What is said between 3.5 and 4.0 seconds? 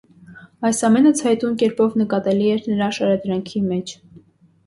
մեջ։